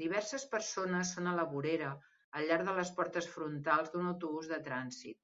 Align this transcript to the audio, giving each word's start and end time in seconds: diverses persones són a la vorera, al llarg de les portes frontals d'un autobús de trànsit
diverses 0.00 0.42
persones 0.54 1.12
són 1.14 1.30
a 1.30 1.32
la 1.38 1.46
vorera, 1.54 1.88
al 2.40 2.46
llarg 2.50 2.68
de 2.68 2.76
les 2.80 2.94
portes 3.00 3.32
frontals 3.38 3.92
d'un 3.96 4.12
autobús 4.14 4.50
de 4.52 4.60
trànsit 4.68 5.22